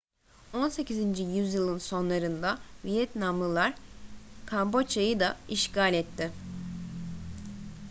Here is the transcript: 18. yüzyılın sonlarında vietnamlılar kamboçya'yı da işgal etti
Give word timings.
18. 0.53 1.19
yüzyılın 1.19 1.77
sonlarında 1.77 2.59
vietnamlılar 2.85 3.73
kamboçya'yı 4.45 5.19
da 5.19 5.37
işgal 5.49 5.93
etti 5.93 6.31